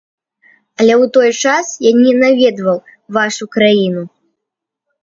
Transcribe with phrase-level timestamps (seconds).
[0.79, 2.81] Але ў той час я не наведваў
[3.21, 4.03] вашу краіну.